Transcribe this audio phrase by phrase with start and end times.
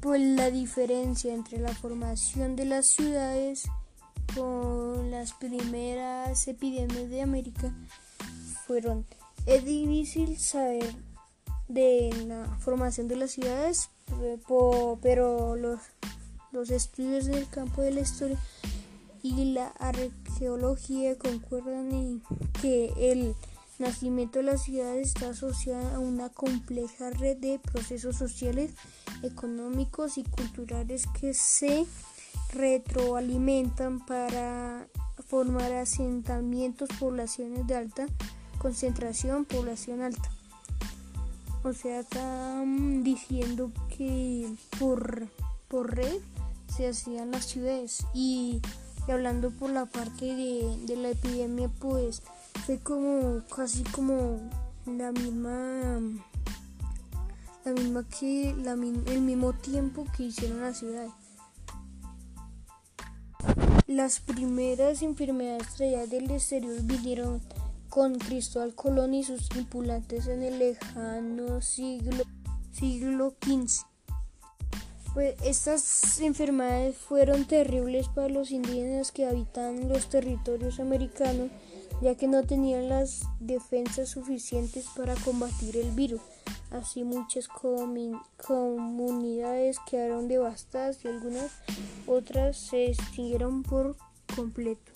[0.00, 3.64] pues la diferencia entre la formación de las ciudades
[4.34, 7.72] con las primeras epidemias de América
[8.66, 9.04] fueron
[9.46, 10.94] es difícil saber
[11.68, 13.90] de la formación de las ciudades
[15.02, 15.80] pero los,
[16.52, 18.38] los estudios del campo de la historia
[19.22, 22.22] y la arqueología concuerdan en
[22.60, 23.34] que el
[23.80, 28.72] nacimiento de la ciudad está asociado a una compleja red de procesos sociales,
[29.22, 31.86] económicos y culturales que se
[32.52, 34.86] retroalimentan para
[35.26, 38.06] formar asentamientos, poblaciones de alta
[38.60, 40.30] concentración, población alta.
[41.62, 45.28] O sea, están diciendo que por,
[45.68, 46.18] por red
[46.74, 48.60] se hacían las ciudades y,
[49.08, 52.22] hablando por la parte de, de la epidemia, pues
[52.66, 54.38] fue como casi como
[54.86, 56.00] la misma
[57.64, 61.08] la misma que la, el mismo tiempo que hicieron la ciudad
[63.86, 67.40] las primeras enfermedades traídas del exterior vinieron
[67.88, 72.24] con Cristóbal Colón y sus tripulantes en el lejano siglo,
[72.70, 73.84] siglo XV.
[75.12, 81.50] Pues estas enfermedades fueron terribles para los indígenas que habitaban los territorios americanos
[82.00, 86.20] ya que no tenían las defensas suficientes para combatir el virus.
[86.70, 87.48] Así muchas
[88.36, 91.50] comunidades quedaron devastadas y algunas
[92.06, 93.96] otras se extinguieron por
[94.34, 94.92] completo.